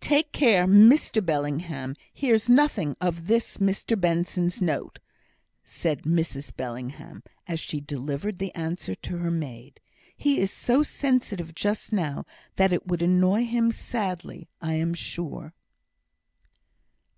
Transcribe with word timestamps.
"Take 0.00 0.32
care 0.32 0.64
Mr 0.66 1.22
Bellingham 1.22 1.96
hears 2.10 2.48
nothing 2.48 2.96
of 2.98 3.26
this 3.26 3.58
Mr 3.58 4.00
Benson's 4.00 4.62
note," 4.62 4.98
said 5.66 6.04
Mrs 6.04 6.56
Bellingham, 6.56 7.22
as 7.46 7.60
she 7.60 7.82
delivered 7.82 8.38
the 8.38 8.54
answer 8.54 8.94
to 8.94 9.18
her 9.18 9.30
maid; 9.30 9.78
"he 10.16 10.40
is 10.40 10.50
so 10.50 10.82
sensitive 10.82 11.54
just 11.54 11.92
now 11.92 12.24
that 12.54 12.72
it 12.72 12.86
would 12.86 13.02
annoy 13.02 13.44
him 13.44 13.70
sadly, 13.70 14.48
I 14.62 14.72
am 14.76 14.94
sure." 14.94 15.52